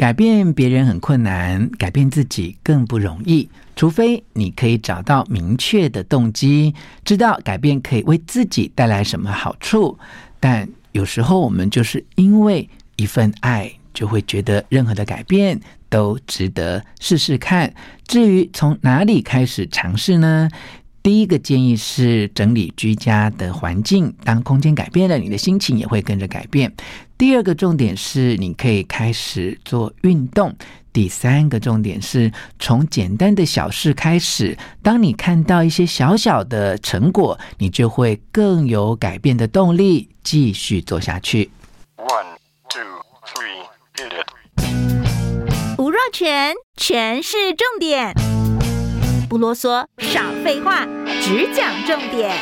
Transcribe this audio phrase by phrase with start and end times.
[0.00, 3.46] 改变别人很困难，改变自己更不容易。
[3.76, 9.98] 除非你可以找到明确的动机，知道改变可以为自己带来什么好处。
[10.40, 12.66] 但有时候我们就是因为
[12.96, 15.60] 一份爱，就会觉得任何的改变
[15.90, 17.70] 都值得试试看。
[18.06, 20.48] 至于从哪里开始尝试呢？
[21.02, 26.72] 第一个建议是整理居家的环境，当空间改变了，你的心情也会跟着改变。
[27.20, 30.56] 第二个重点是你可以开始做运动。
[30.90, 41.50] 第三个重点是从简单的小事开始，当你看到一些小小的成果，你就会更有改变的动力，继续做下去。
[41.98, 42.38] One,
[42.70, 42.80] two,
[43.26, 45.76] three, hit it.
[45.76, 48.14] 吴若全，全是重点。
[49.28, 50.86] 不啰嗦，少废话，
[51.20, 52.34] 只讲重点。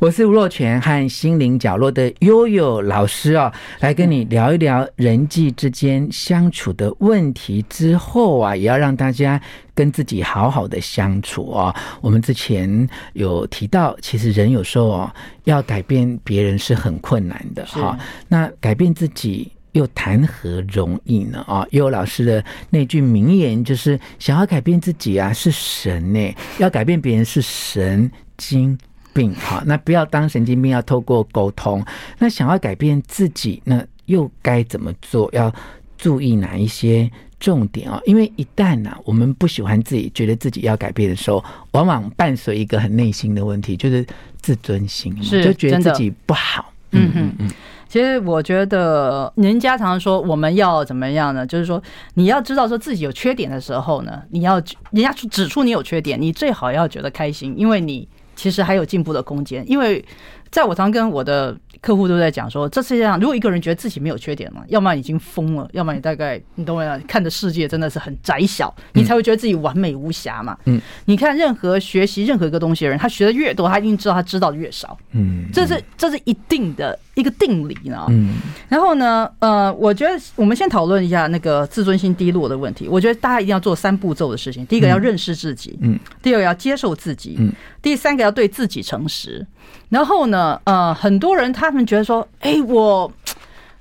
[0.00, 7.60] 我是吴若权和心灵角落的悠悠老师啊，来跟你聊一聊人际之间相处的问题。
[7.68, 9.42] 之后啊，也要让大家
[9.74, 11.74] 跟自己好好的相处哦。
[12.00, 17.98] 我们之前有提到，其实人有时候哦，要改变别人是很困难的哈。
[18.28, 19.50] 那改变自己。
[19.72, 21.44] 又谈何容易呢？
[21.46, 28.76] 啊，悠悠老师的那句名言就是：想要改变自己啊，是神呢；要改变别人是神经
[29.18, 29.34] 病。
[29.34, 31.84] 好，那不要当神经病，要透过沟通。
[32.18, 35.28] 那想要改变自己，那又该怎么做？
[35.32, 35.52] 要
[35.96, 38.00] 注意哪一些重点啊？
[38.06, 44.06] 因为一旦呢，我们不喜欢自己，觉得自己要改变的时候，往往伴随一个很内心的问题，就是
[44.40, 46.72] 自尊心，是就觉得自己不好。
[46.92, 47.50] 嗯嗯嗯。
[47.88, 51.46] 其实我觉得，人家常常说我们要怎么样呢？
[51.46, 51.82] 就是说，
[52.14, 54.56] 你要知道说自己有缺点的时候呢，你要
[54.90, 58.06] 人家去指出你有缺点，你最好要觉得开心，因为你
[58.38, 59.64] 其实还有进步的空间。
[59.68, 60.02] 因为
[60.50, 70.58] 在我常跟我的客户都在讲说，这世界上如果一个人觉得自己没有缺点嘛，要么已经疯了，要么你大概你懂我呀，看的世界真的是很窄小，你才会觉得自己完美无瑕嘛。
[70.64, 74.98] 嗯，你看任何学习任何一个东西的人，他学的越多，他一定知道他知道的越少。
[75.12, 78.04] 嗯，这是这是一定的一个定理呢。
[78.08, 78.36] 嗯，
[78.68, 82.88] 然后呢，呃，我觉得我们先讨论一下那个自尊心低落的问题。
[82.88, 89.46] 我觉得大家一定要做三步骤的事情：第一个要认识自己，嗯，第二个要接受自己，嗯，第三个要对自己诚实。
[89.88, 93.10] 然后呢，呃，很多人他们觉得说，哎，我，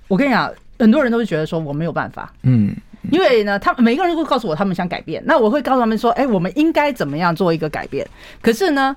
[0.08, 0.50] 我跟你讲，
[0.80, 2.74] 很多人都是觉得说我没有办法，嗯，
[3.12, 8.08] 因为呢，他们每个人都会告诉我他们想改变，那我会告诉他们说，哎，我们应该怎么样做一个改变？
[8.42, 8.96] 可是呢，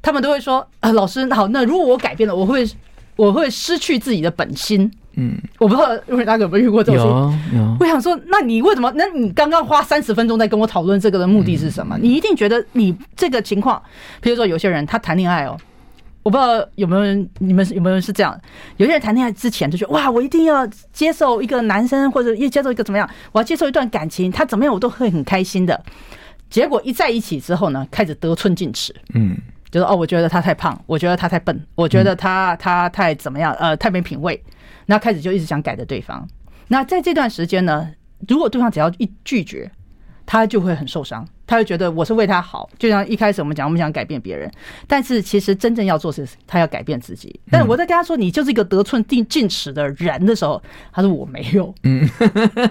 [0.00, 2.64] 他们都会说，呃，老师，好，那如果我改变了，我会，
[3.16, 7.76] 我会失去自己的本心，嗯，我不知道因为大家有没有遇过这种，有有。
[7.80, 8.92] 我想说，那你为什么？
[8.94, 11.98] 那你刚刚花三十分钟在跟我讨论这个的目的是什么？
[12.00, 13.82] 你一定觉得你这个情况，
[14.20, 15.58] 比如说有些人他谈恋爱哦。
[16.22, 18.40] 我不知道有没有人，你们有没有人是这样？
[18.76, 23.08] 有些人谈恋爱之前就觉得哇，我一定要接受一个男生，或者要接受一个怎么样？
[23.32, 25.82] 我要接受一段感情，他怎么样我都会很开心的。
[26.48, 29.36] 结果一在一起之后呢，开始得寸进尺，嗯，
[29.70, 33.52] 就是哦，我觉得他太胖，我觉得他太笨，我觉得他他太怎么样？
[33.54, 34.40] 呃，太没品味。
[34.86, 36.28] 那开始就一直想改的对方。
[36.68, 37.88] 那在这段时间呢，
[38.28, 39.70] 如果对方只要一拒绝，
[40.26, 41.26] 他就会很受伤。
[41.52, 44.50] 他就觉得我是为他好，就像一开始我们讲，我们想改变别人，
[44.86, 47.38] 但是其实真正要做的是他要改变自己。
[47.50, 52.08] 但我在跟他说你就是一个得寸进尺的人的时候，他说我没有，嗯，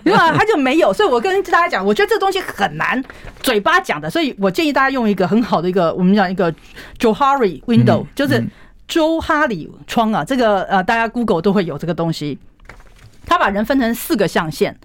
[0.03, 0.33] 对吧？
[0.35, 0.91] 他就没有。
[0.91, 2.99] 所以我跟大家讲，我觉得这东西很难
[3.43, 6.51] 嘴巴讲的，所以我建议大家用一个很好的一个我们讲一个
[6.97, 8.43] Johari Window，就是
[8.87, 12.39] 周哈里窗啊，这个呃大家 Google 都会有这个东西，
[13.27, 14.75] 他把人分成四个象限。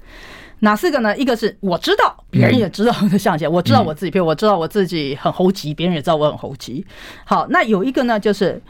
[0.61, 1.17] 哪四个呢？
[1.19, 3.51] 一个是我知道，别人也知道的象限。
[3.51, 6.85] 我知道我自己，我知道我自己很猴急，别人也知道我很猴急。
[7.25, 8.61] 好，那有一个呢，就是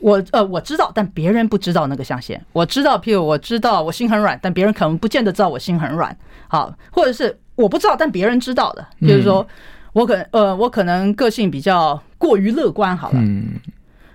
[0.00, 2.44] 我呃我知道，但别人不知道那个象限。
[2.52, 6.16] 我知道，譬如我知道我心很软，但别人可能不见得知道我心很软。
[6.48, 9.46] 好，或者是我不知道，但别人知道的，就是说
[9.92, 12.96] 我可呃我可能个性比较过于乐观。
[12.96, 13.20] 好了。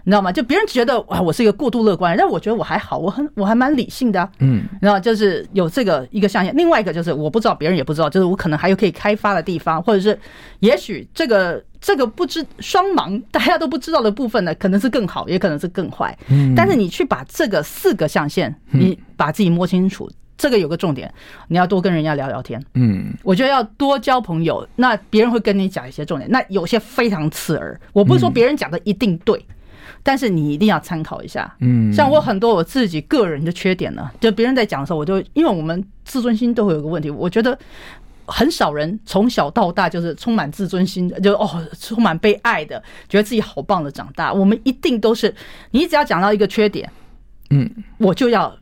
[0.06, 0.32] 你知道吗？
[0.32, 6.56] 就别人觉得哇，我是一个过度乐观，但我觉得我还好，我很我还蛮理性的，嗯，然后就是有这个一个象限。
[6.56, 10.20] 另外一个就是我不知道，别人也不知道，就是我可能还有可以开发的地方，或者是
[10.60, 16.18] 也许这个这个不知双盲，大家都不知道的部分呢，可能是更好，也可能是更坏。
[16.28, 21.10] 嗯，但是你去把这个四个象限，你把自己摸清楚，这个有个重点，
[21.48, 22.62] 你要多跟人家聊聊天。
[22.74, 27.80] 嗯，我觉得要多交朋友，那别人会跟你讲一些重点，那有些非常刺耳。
[27.94, 29.42] 我不是说别人讲的一定对。
[30.04, 37.58] 但是你一定要参考一下，嗯，像我很多我自己个人的缺点呢，就别人在讲的时候，我就因为我们自尊心都会有个问题，我觉得
[38.26, 44.34] 很少人从小到大就是充满自尊心的，就哦充满被爱的，觉得自己好棒的长大。
[44.34, 45.34] 我们一定都是，
[45.72, 46.92] 你只要讲到一个缺点，
[47.50, 48.54] 嗯，我就要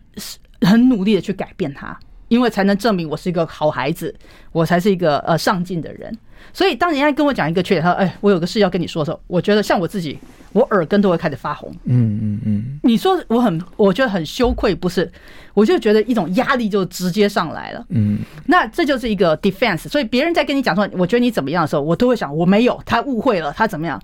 [0.62, 2.00] 很努力的去改变它，
[2.32, 4.16] 因为才能证明我是一个好孩子，
[4.54, 6.18] 我才是一个呃上进的人。
[6.54, 10.18] 所以当人家跟我讲一个缺点，他说：“哎，我有个事要跟你说的时候，我觉得像我自己，
[10.54, 12.80] 我耳根都会开始发红。”嗯嗯嗯。
[12.84, 15.12] 你说我很，我觉得很羞愧，不是？
[15.54, 17.86] 我就觉得一种压力就直接上来了。
[17.90, 18.20] 嗯。
[18.46, 19.90] 那这就是一个 defense。
[19.90, 24.02] 所以别人在跟你讲说，我觉得你怎么样的时候，我都会想，我没有，他误会了，他怎么样？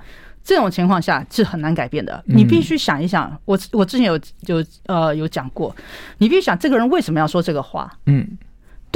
[0.47, 2.23] 这种情况下是很难改变的。
[2.25, 5.75] 你必须想一想，我我之前有有呃有讲过，
[6.19, 7.91] 你必须想这个人为什么要说这个话？
[8.05, 8.25] 嗯。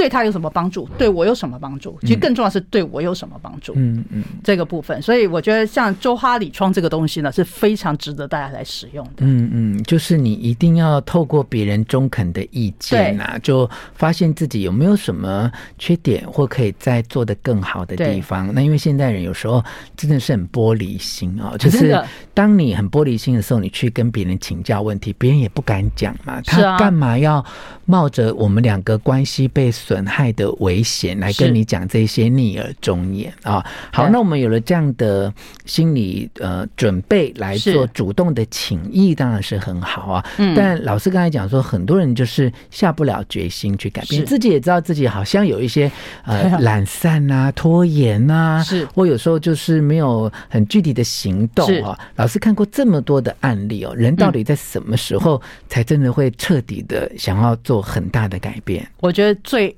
[0.02, 0.88] 对他有什么帮助？
[0.98, 1.96] 对我有什么帮助？
[2.00, 3.72] 其实更重要是对我有什么帮助？
[3.76, 9.12] 嗯嗯，这个部分，所以我觉得像周哈里窗这个东西呢，是非常值得大家来使用的。
[9.18, 18.52] 嗯嗯，就是你一定要透过别人中肯的意见啊，就发现自己有没有什么缺点或可以再做的更好的地方。
[18.52, 19.64] 那因为现代人有时候
[19.96, 21.96] 真的是很玻璃心啊，就是
[22.34, 26.40] 当你很玻璃心的时候，你去跟别人请教问题，别人也不敢讲嘛。
[26.42, 27.44] 他干嘛要
[27.84, 33.64] 冒着我们两个关系被损害的危险来跟你讲这些逆耳忠言啊！
[33.92, 35.32] 好，那我们有了这样的
[35.66, 40.24] 心理呃准备来做主动的请益，当然是很好啊。
[40.38, 45.90] 嗯但老师刚才讲说，很多人就是下不了决心去改变，自己也知道自己好像有一些
[46.24, 51.98] 呃 懒散啊、拖延啊，是或有时候就是没有很具体的行动啊。
[52.16, 58.86] 老师看过这么多的案例哦，人到底在什么时候才真的会彻底的想要做很大的改变？
[59.00, 59.74] 我觉得最。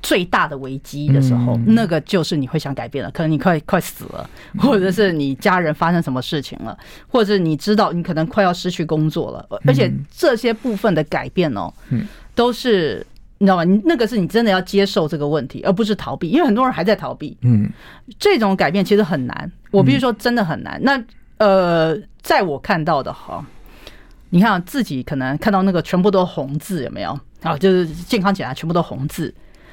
[0.00, 4.28] 最大的危机的时候，那个就是你会想改变了，可能你快快死了，
[4.58, 6.76] 或者是你家人发生什么事情了，
[7.08, 11.72] 或者是你知道你可能快要失去工作了，而且这些部分的改变哦，
[12.34, 13.04] 都是
[13.38, 13.64] 你知道吗？
[13.64, 17.36] 你那个是你真的要接受这个问题，而不是逃避，因为很多人还在逃避。
[17.42, 17.68] 嗯，
[18.18, 20.80] 这种改变其实很难，我必须说真的很难。
[20.82, 21.02] 那
[21.38, 23.44] 呃，在我看到的哈，
[24.30, 27.18] 你看自己可能看到那个全部都红字有没有？
[27.42, 29.32] 啊，就是健康检查全部都红字。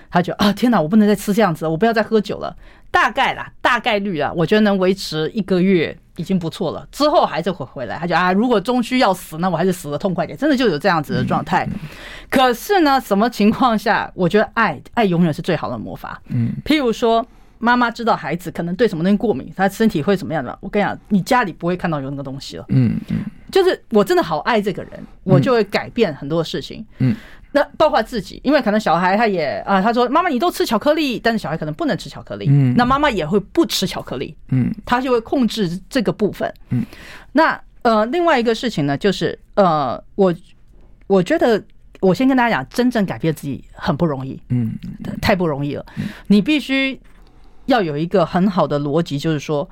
[0.10, 2.56] 他就啊，天哪，我不能再吃这样子了，我不要再喝酒了。
[2.92, 6.88] 大概啦，大概率啊，我觉得能维持一个月已经不错了。
[6.94, 7.98] 之后还是会回来。
[7.98, 10.38] 他就啊，如果终须要死，那我还是死的痛快点。
[10.38, 11.68] 真的就有这样子的状态。
[12.30, 16.22] 可是呢，什么情况下，我觉得爱爱永远是最好的魔法。
[16.30, 17.25] 嗯，譬如说，
[17.60, 20.57] 妈妈知道孩子可能对什么东西过敏，他身体会怎么样的？
[20.62, 22.63] 我跟你讲，你家里不会看到有那个东西了。
[22.69, 23.18] 嗯嗯，
[23.52, 24.92] 就是我真的好爱这个人，
[25.24, 26.86] 我就会改变很多事情。
[27.00, 27.13] 嗯。
[27.56, 36.84] 那包括自己，因为可能小孩他也啊，他说妈妈你都吃巧克力，但是小孩可能不能吃巧克力，嗯，那妈妈也会不吃巧克力，嗯，他就会控制这个部分，嗯，
[37.31, 40.36] 那呃另外一个事情呢，就是呃我
[41.07, 41.63] 我觉得
[42.02, 44.78] 我先跟大家讲，真正改变自己很不容易，嗯，
[45.22, 45.86] 太不容易了，
[46.28, 47.00] 你必须
[47.68, 49.69] 要有一个很好的逻辑，就是说，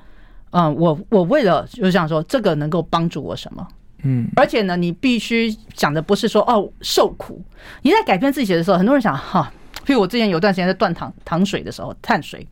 [0.52, 3.68] 嗯，我我为了就是想说这个能够帮助我什么。
[4.04, 7.42] 嗯，而且呢，你必须讲的不是说哦受苦，
[7.82, 9.52] 你在改变自己的时候，很多人想哈，
[9.84, 12.46] 譬如我之前有段时间在断糖糖水的时候，碳水，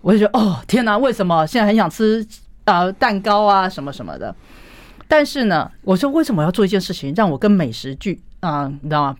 [0.00, 2.26] 我就觉得哦天哪，为什么现在很想吃
[2.64, 4.34] 啊、呃、蛋糕啊什么什么的？
[5.08, 9.16] 但是呢，我说为什么要做一件事情，让我跟美食剧啊、呃，你知道吗？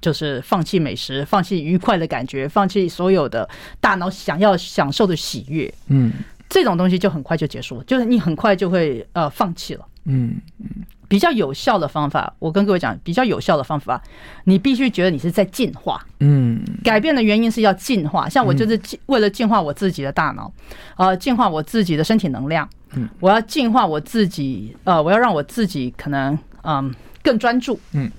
[0.00, 3.46] 就是放弃美食，放弃愉快的感觉，放弃所有的
[3.82, 6.10] 大脑想要享受的喜悦，嗯，
[6.50, 9.86] 这种东西就很快就结束了，就是你很快就会呃放弃了。
[10.04, 10.66] 嗯嗯，
[11.08, 14.02] 比较有效的方法，我跟各位讲，比较有效的方法，
[14.44, 16.04] 你必须觉得你是在进化。
[16.18, 20.52] 嗯，改变的原因是要进化，像我就是为了进化我自己的大脑，
[20.96, 22.68] 呃，进化我自己的身体能量。
[22.94, 27.78] 嗯，我要进化我自己，呃，我要让我自己可能嗯更专注。
[27.92, 28.10] 嗯。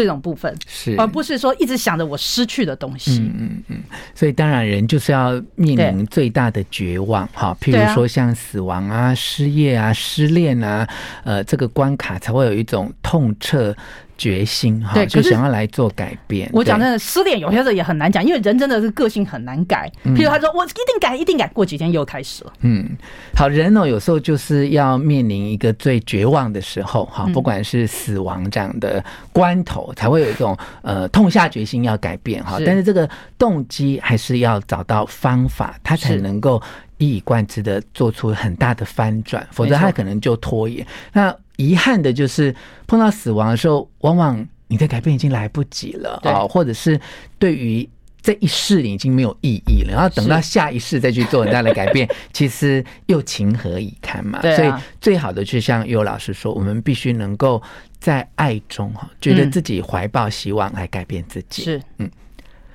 [0.00, 3.18] 这种部分是，而不是说一直想着我失去的东西。
[3.20, 3.82] 嗯嗯嗯。
[4.14, 10.88] 所以当然，人就是要面临最大的绝望哈，譬如说像死亡啊、失业啊、失恋啊，
[11.24, 13.76] 呃，这个关卡才会有一种痛彻。
[14.20, 16.46] 决心哈，就想要来做改变。
[16.52, 19.90] 我讲真的，失恋有些时候也很难讲，因为人真的是个性很难改。
[20.04, 22.52] 譬如他说我一定改，一定改，过几天又开始了。
[22.60, 22.86] 嗯，
[23.34, 32.58] 好，人哦，有时候就是要面临一个最绝望的时候哈，不管是死亡这样的关头，才会有一种呃痛下决心要改变哈。
[32.66, 33.08] 但是这个
[33.38, 36.60] 动机还是要找到方法，他才能够
[37.00, 40.86] 一以贯之的做出很大的翻转，否则他可能就拖延。
[41.14, 42.54] 那遗憾的就是
[42.86, 47.00] 碰到死亡的时候，往往你的改变已经来不及了啊，或者是
[47.38, 47.88] 对于
[48.22, 54.40] 这一世已经没有意义了，然后等到下一世再去做很大的改变， 其实又情何以堪嘛？
[54.42, 57.62] 所以最好的就像悠悠老师说，我们必须能够
[57.98, 61.62] 在爱中哈，觉得自己怀抱希望来改变自己。
[61.62, 62.10] 是，嗯。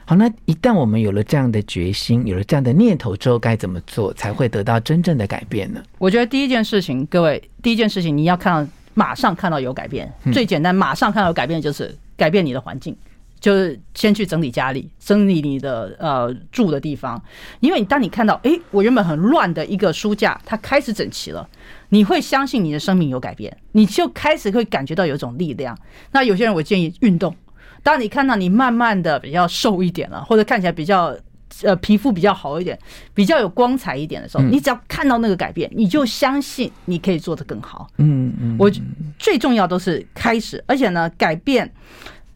[0.08, 5.82] 好，那一旦我们有了这样的决心，有了这样的念头之后，该怎么做才会得到真正的改变呢？
[5.98, 10.14] 我觉得第一件事情，各位，第一件事情你要看到，马上看到有改变。
[10.32, 12.96] 最简单，马上看到有改变就是改变你的环境，
[13.40, 17.20] 就是先去整理家里，整理你的呃住的地方。
[17.60, 21.50] 因为你当你看到，诶，我原本很乱的一个书架，它开始整齐了，
[21.90, 25.76] 你会相信你的生命有改变，你就开始会感觉到有一种力量。
[26.12, 27.36] 那有些人我建议运动，
[27.86, 31.16] 当你看到你慢慢的比较瘦一点了，或者看起来比较。
[31.64, 32.78] 呃，皮肤比较好一点，
[33.14, 37.88] 比较有光彩一点的时候，你只要看到那个改变，你就相信你可以做得更好。
[37.98, 38.70] 嗯嗯，我
[39.18, 41.72] 最重要都是开始，而且呢，改变，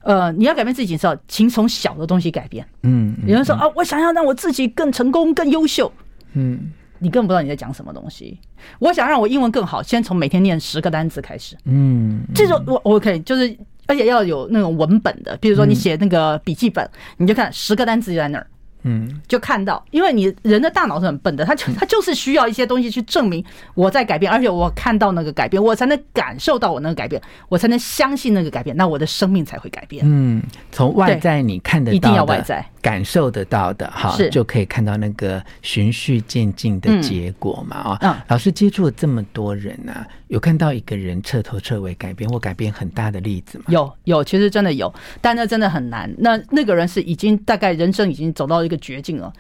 [0.03, 2.65] 呃，你要改变自己的时候，请从小的东西改变。
[2.83, 5.91] 嗯，有人说啊，我想要让我自己更成功、更优秀。
[6.33, 8.39] 嗯，你根本不知道你在讲什么东西。
[8.77, 11.57] 我想让我英文更好，先从每天念十个单词开始。
[11.65, 13.57] 嗯，这种我我可以就是，
[13.89, 18.45] 而且要有那种文本的，比如说你写那个笔记本，你就看十个单词就在那儿。
[18.83, 23.43] 嗯，就看到，因为你人的大脑是很笨的，他就他就是需要一些东西去证明
[23.73, 30.05] 我在改变，而且我看到那个改变，我才能感受到我那个改变，我才能相信那个改变，那我的生命才会改变。
[30.07, 30.41] 嗯，
[30.71, 37.77] 从外在你看得到的，一定要外在感受得到的，哈，就可以看到那个循序渐进的结果嘛。
[37.77, 43.65] 啊，嗯，老师接触了这么多人啊，有看到一个人彻头彻尾改变或改变很大的例子吗？
[43.67, 46.09] 有，有，其实真的有，但那真的很难。
[46.19, 49.31] 那那个人是已经大概人生已经走到一个绝境了。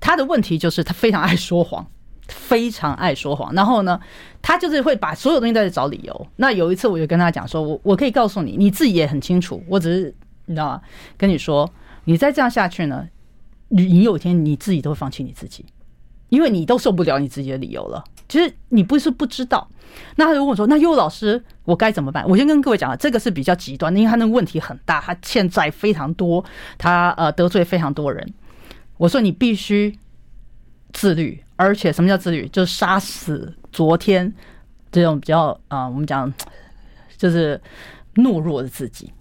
[0.00, 1.86] 他的问题就是他非常爱说谎，
[2.26, 3.54] 非常爱说谎。
[3.54, 4.00] 然后呢，
[4.42, 6.26] 他就是会把所有东西都在找理由。
[6.36, 10.14] 那有一次我就跟他讲说，我我可以告诉你，你自己也很清楚，我只是
[10.46, 10.80] 你知道吗？
[11.16, 11.70] 跟你说。
[12.08, 13.06] 你再这样下去呢，
[13.68, 15.66] 你有一天你自己都会放弃你自己，
[16.30, 18.02] 因为你都受不了你自己的理由了。
[18.26, 19.68] 其实你不是不知道。
[20.16, 22.26] 那他如果说，那悠悠老师，我该怎么办？
[22.26, 26.42] 我先跟各位讲了，这个是比较极端的，因为他那个问题很大，他欠债非常多，
[26.78, 28.32] 他呃得罪非常多人。
[28.96, 29.94] 我说你必须
[30.94, 32.48] 自律，而且什么叫自律？
[32.48, 34.32] 就是杀死昨天
[34.90, 36.32] 这种比较啊、我们讲
[37.18, 37.60] 就是
[38.14, 39.12] 懦弱的自己。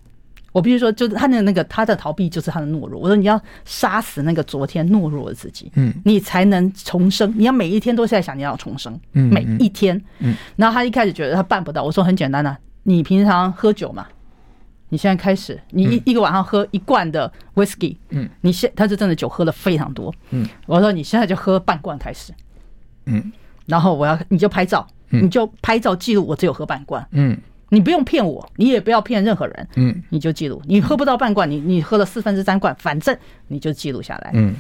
[0.58, 3.00] 我必须说，就是他的那个他的逃避，就是他的懦弱。
[3.00, 7.32] 我说你要杀死那个昨天懦弱的自己，嗯，你才能重生。
[7.38, 10.36] 你要每一天都在想你要重生，嗯，每一天，嗯。
[10.56, 14.08] 然后他一开始觉得他办不到，我说很简单呐，你平常喝酒嘛，
[14.90, 20.44] 你现在开始，你一一个晚上喝一罐的 whisky，嗯，你现他是真的酒喝了非常多，嗯。
[20.66, 22.34] 我说你现在就喝半罐开始，
[23.06, 23.32] 嗯。
[23.68, 27.38] 然后我要你就拍照，你就拍照记录我只有喝半罐，嗯。
[27.70, 33.16] 你不用骗我，你也不要骗任何人，嗯，你就记录，你喝不到半罐，你你喝了四分之三罐，反正
[33.48, 34.54] 你就记录下来，嗯，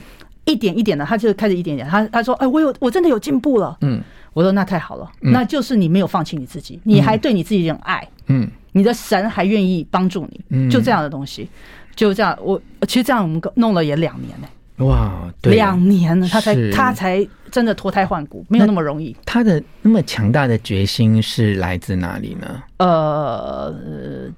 [0.45, 4.01] 一点一点的，他就开始一点点，他他说，哎，我有，我真的有进步了，嗯，
[4.33, 11.49] 我说那太好了，那就是你没有放弃你自己，你还对你自己有爱，嗯，你的神还愿意帮助你，嗯，就这样的东西，
[11.95, 14.47] 就这样，我其实这样我们弄了也两年呢。
[14.77, 19.15] 哇，两年了，他才他才真的脱胎换骨，没有那么容易。
[19.25, 22.61] 他的那么强大的决心是来自哪里呢？
[22.77, 23.73] 呃，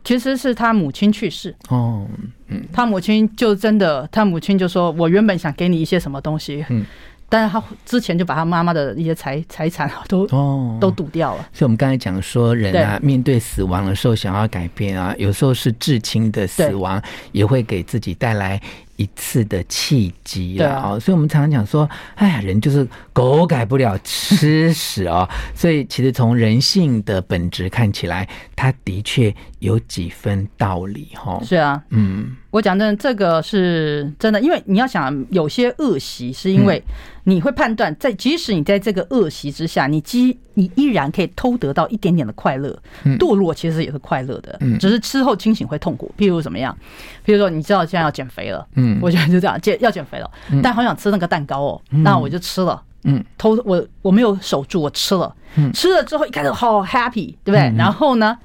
[0.04, 2.08] 其实是他母亲去世哦，
[2.48, 6.86] 嗯，他母亲就真的，他母亲就说：“我原本想给你一些什么东西。”嗯。
[7.32, 11.48] 但是他之前就把他妈妈的一些财财产都哦都赌掉了。
[11.54, 17.00] 所以，我们刚才讲说，人啊面对死亡的时候，想要改变啊，有时候是至亲的死亡，
[17.32, 18.60] 也会给自己带来
[19.00, 21.00] 一次的契机了啊。
[21.00, 25.28] 所以我们常常讲说，哎呀，人就是狗改不了吃屎哦。
[25.56, 31.42] 所以，其实从人性的本质看起来，他的确有几分道理哈。
[31.44, 32.36] 是啊，嗯。
[32.52, 36.84] 我讲的这个是真的，因为你要想，有些恶习是因为
[37.26, 42.76] 你会判断，在即使你在这个恶习之下，你依你依然可以偷得到一点点的快乐。
[43.20, 46.12] 堕落其实也是快乐的，只是吃后清醒会痛苦。
[46.18, 46.76] 譬如怎么样？
[47.24, 50.30] 譬如说，你知道现在要减肥了，嗯，我觉得就这样，减要减肥了，
[50.64, 55.36] 但好想吃那个蛋糕哦，那我就吃了，嗯，偷我我没有守住，我吃了，
[55.72, 57.72] 吃了之后一开始好 happy，对不对？
[57.78, 58.36] 然后呢？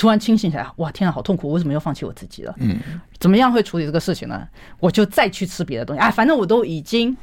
[0.00, 1.46] 突然清醒起来，哇，天啊，好痛苦！
[1.48, 2.54] 我为什么又放弃我自己了？
[2.56, 2.78] 嗯，
[3.18, 4.48] 怎么样会处理这个事情呢？
[4.78, 7.14] 我就再去吃别的东西，哎，反正我都已经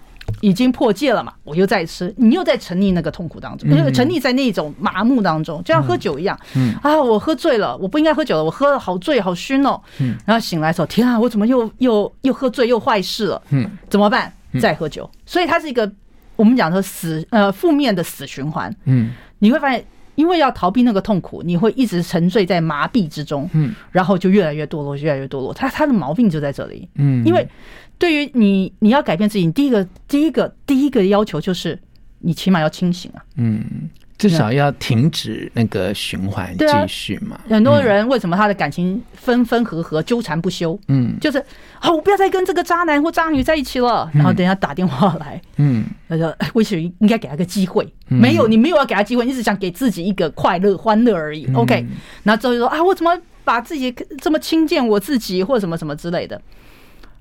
[0.41, 6.39] 已经破戒了嘛，我又再吃，你又在沉溺那个痛苦当中，嗯、沉溺在那种麻木当中，就像喝酒一样。
[6.55, 9.81] 嗯啊，我喝醉了，我不应该喝酒了，我喝了好醉好熏哦。
[9.99, 13.41] 嗯，然后醒来的时候，天啊，我怎么又又又喝醉又坏事了？
[13.49, 14.31] 嗯，怎么办？
[14.61, 15.91] 再喝酒，所以它是一个
[16.35, 18.71] 我们讲的死呃负面的死循环。
[18.85, 19.83] 嗯，你会发现。
[20.17, 25.53] 因为要逃避那个痛苦，你会一直沉醉在麻痹之中，嗯，然后就越来越堕落，越来越堕落。
[25.53, 27.47] 他他的毛病就在这里，嗯，因为
[27.99, 31.79] 对于你，你要改变自己，你第一个第一个第一个要求就是
[32.19, 33.89] 你起码要清醒啊，嗯。
[34.17, 37.39] 至少要停止那个循环继续嘛。
[37.47, 40.79] 很多人为什么他的感情分分合合纠缠不休？
[40.87, 41.37] 嗯，就是
[41.79, 44.09] 啊，我不要再跟这个渣男或渣女在一起了。
[44.13, 47.87] 然后等下打电话来，嗯，他说为什么应该给他个机会？
[48.07, 51.47] 没有，你没有要给他机会，你只想给自己一个快乐欢乐而已。
[51.53, 51.85] OK，
[52.23, 56.41] 然后之后就说啊，我怎么把自己这么轻贱我自己，或者什么什么之类的。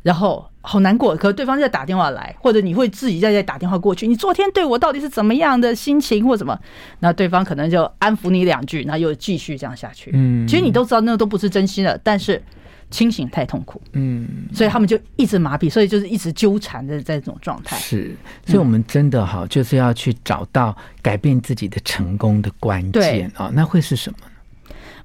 [0.06, 4.06] 然后好难过，可是对方在打电话来，或者你会自己在在打电话过去。
[4.06, 6.56] 你昨天对我到底是怎么样的心情，或什么？
[7.00, 10.12] 那对方可能就安抚你两句，然后又继续这样下去。
[10.14, 12.40] 嗯，其实你都知道，那都不是真心的，但是
[12.88, 13.82] 清醒太痛苦。
[13.94, 17.76] 嗯，所以他们就一直麻痹，所以就是一直纠缠的在这种状态。
[17.76, 18.14] 是，
[18.46, 24.18] 所以我们真的哈，就是要去找到改变自己的成功的关键啊，那会是什么？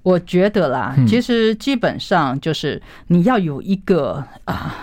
[0.04, 4.76] 我觉得啦，其实基本上就是你要有一个啊，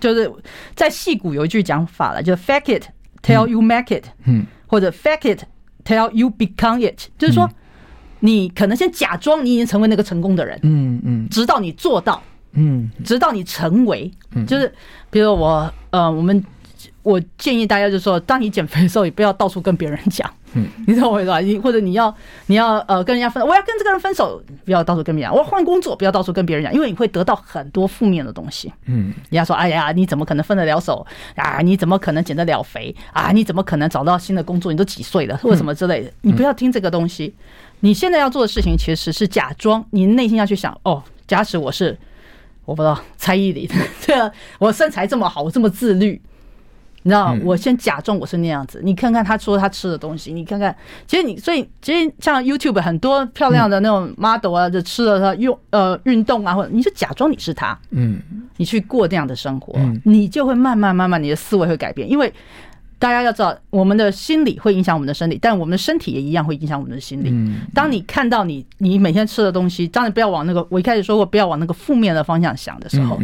[0.00, 0.30] 就是
[0.74, 2.84] 在戏骨有一句讲法了，就 fake it
[3.22, 5.42] till you make it，嗯，或者 fake it
[5.84, 7.48] till you become it，就是说
[8.20, 14.10] 你可能先假装你已经成为那个成功的人，嗯嗯，直到你做到，嗯，直到你成为，
[14.46, 14.72] 就是
[15.10, 16.42] 比如我呃，我们
[17.10, 20.30] 我建议大家就是说，当你减肥的时候，也不要到处跟别人讲。
[20.54, 21.38] 嗯，你知道我意思吧？
[21.38, 22.12] 你或者你要
[22.46, 28.72] 你要呃跟人家分，我要跟这个人分手，不要到处跟别人讲；我要换工作，不要到处跟别人讲，因为你会得到很多负面的东西。
[28.86, 31.60] 嗯，人家说：“哎呀，你怎么可能分得了手啊？
[31.60, 33.30] 你怎么可能减得了肥啊？
[33.30, 34.72] 你怎么可能找到新的工作？
[34.72, 36.12] 你都几岁了，或者什么之类的？
[36.22, 37.32] 你不要听这个东西。
[37.80, 41.96] 你现在要做的事情其实是假装，你内心要去想：哦，假使我是
[42.64, 43.68] 我不知道蔡依林，
[44.02, 46.20] 这我身材这么好，我这么自律。”
[47.02, 50.74] 你知道，我先假装我是那样子，你看看他说他吃的东西，你看看，
[51.06, 58.20] 其实你所以其实像 YouTube 很多漂亮的那种 model 啊，就吃的他用呃运动啊，或者你就假装你是他，嗯，
[58.58, 59.72] 你去过这样的生活，
[60.04, 62.30] 你就会慢慢慢慢你的思维会改变，因为
[62.98, 67.32] 大家要知道，我们的心理会影响我们的生理，但我们的身体也一样会影响我们的心理。
[67.72, 73.18] 当你看到你你每天吃的东西，当你不要往那个我一开始说过不要往那个负面的方向想的时候。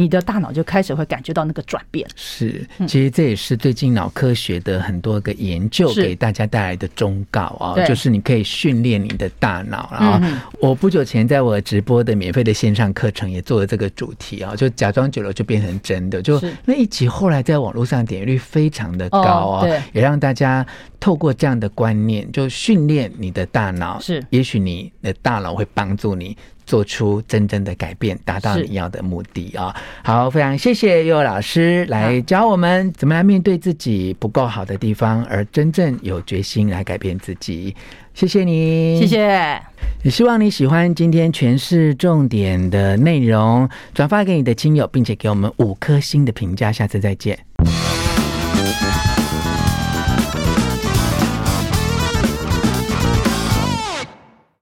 [0.00, 2.08] 你的大脑就开始会感觉到那个转变。
[2.16, 9.90] 是，其实这也是最近脑科学的很多个研究给大家带来的忠告啊，就是你可以训练你的大脑。
[9.92, 10.18] 然后
[10.58, 16.22] 我不久前在我直播的免费的线上课程也做了这个主题啊，就假装久了就变成真的。
[16.22, 20.66] 就那一集后来在网络上点击率非常的高啊，也让大家
[20.98, 24.00] 透过这样的观念，就训练你的大脑。
[24.00, 26.34] 是，也许你的大脑会帮助你。
[26.70, 29.74] 做出真正的改变，达到你要的目的啊！
[30.04, 37.74] 好，非常谢谢悠悠老师来教我们怎么样面对自己不够好的地方，而真正有决心来改变自己。
[38.14, 39.60] 谢谢你，谢谢。
[40.04, 46.70] 也希望你喜欢今天全市重点的内容，转发给你的亲友，并且给我们五颗星的评价。
[46.70, 47.36] 下次再见。